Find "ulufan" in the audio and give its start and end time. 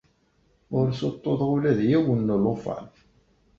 2.35-2.85